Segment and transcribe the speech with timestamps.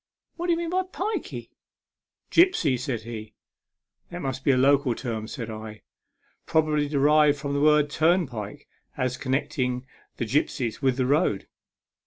[0.35, 1.51] "What do you mean by pikey?""
[2.31, 3.35] Gipsy," said he."
[4.09, 5.83] That must be a local term," said I,"
[6.47, 8.65] pro bably derived from the word' turjapike,'
[8.97, 9.83] as con necting
[10.17, 11.47] the gipsies with the road."